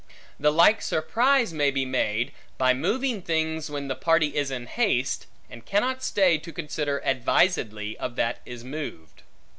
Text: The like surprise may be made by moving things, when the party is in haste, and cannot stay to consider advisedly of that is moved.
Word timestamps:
The 0.39 0.49
like 0.51 0.81
surprise 0.81 1.53
may 1.53 1.69
be 1.69 1.85
made 1.85 2.31
by 2.57 2.73
moving 2.73 3.21
things, 3.21 3.69
when 3.69 3.87
the 3.87 3.93
party 3.95 4.35
is 4.35 4.49
in 4.49 4.65
haste, 4.65 5.27
and 5.47 5.63
cannot 5.63 6.01
stay 6.01 6.39
to 6.39 6.51
consider 6.51 7.03
advisedly 7.05 7.95
of 7.99 8.15
that 8.15 8.41
is 8.43 8.63
moved. 8.63 9.21